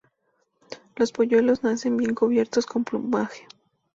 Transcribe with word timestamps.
Los 0.95 1.11
polluelos 1.11 1.61
nacen 1.61 1.95
bien 1.95 2.15
cubiertos 2.15 2.65
con 2.65 2.83
plumaje. 2.83 3.47